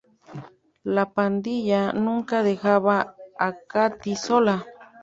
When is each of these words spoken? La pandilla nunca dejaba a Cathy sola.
La 0.83 1.05
pandilla 1.13 1.91
nunca 1.93 2.41
dejaba 2.41 3.15
a 3.37 3.53
Cathy 3.71 4.15
sola. 4.15 4.65